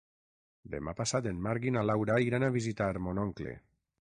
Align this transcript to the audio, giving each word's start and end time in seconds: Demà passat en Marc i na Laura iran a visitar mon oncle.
Demà 0.75 0.93
passat 1.01 1.27
en 1.33 1.43
Marc 1.47 1.67
i 1.67 1.73
na 1.75 1.83
Laura 1.91 2.15
iran 2.29 2.49
a 2.49 2.53
visitar 2.59 2.91
mon 3.09 3.25
oncle. 3.29 3.55